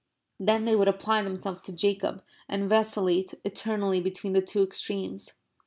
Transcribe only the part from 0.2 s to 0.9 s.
Then they would